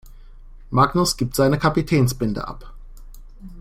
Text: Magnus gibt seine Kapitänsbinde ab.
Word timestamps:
Magnus 0.71 1.15
gibt 1.15 1.35
seine 1.35 1.59
Kapitänsbinde 1.59 2.47
ab. 2.47 2.73